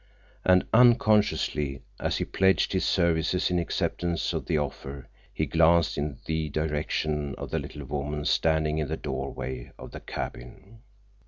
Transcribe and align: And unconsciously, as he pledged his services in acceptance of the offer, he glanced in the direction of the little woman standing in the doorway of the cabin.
And 0.43 0.65
unconsciously, 0.73 1.83
as 1.99 2.17
he 2.17 2.25
pledged 2.25 2.73
his 2.73 2.83
services 2.85 3.51
in 3.51 3.59
acceptance 3.59 4.33
of 4.33 4.47
the 4.47 4.57
offer, 4.57 5.07
he 5.31 5.45
glanced 5.45 5.95
in 5.95 6.17
the 6.25 6.49
direction 6.49 7.35
of 7.35 7.51
the 7.51 7.59
little 7.59 7.85
woman 7.85 8.25
standing 8.25 8.79
in 8.79 8.87
the 8.87 8.97
doorway 8.97 9.71
of 9.77 9.91
the 9.91 9.99
cabin. 9.99 10.79